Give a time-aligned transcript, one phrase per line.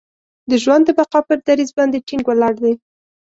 [0.49, 2.73] د ژوند د بقا پر دریځ باندې ټینګ ولاړ دی.